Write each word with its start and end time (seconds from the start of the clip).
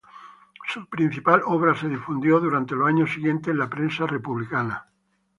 Su 0.73 0.87
principal 0.87 1.43
obra 1.45 1.75
se 1.75 1.87
difundió 1.87 2.39
durante 2.39 2.73
los 2.73 2.87
años 2.87 3.11
siguientes 3.13 3.49
en 3.53 3.59
la 3.59 3.69
prensa 3.69 4.07
republicana. 4.07 4.87